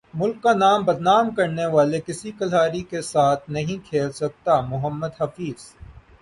ملک 0.13 0.37
کا 0.43 0.51
نام 0.55 0.83
بدنام 0.83 1.29
کرنے 1.35 1.65
والے 1.65 1.99
کسی 2.07 2.31
کھلاڑی 2.31 2.81
کے 2.91 3.01
ساتھ 3.03 3.49
نہیں 3.49 3.85
کھیل 3.87 4.11
سکتا 4.13 4.59
محمد 4.63 5.21
حفیظ 5.21 5.69